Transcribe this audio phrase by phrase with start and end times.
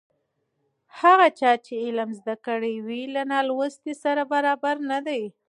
[0.99, 5.23] هغه چا چې علم زده کړی وي له نالوستي سره برابر نه دی.